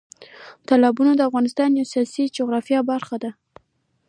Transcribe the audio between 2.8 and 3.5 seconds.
برخه ده.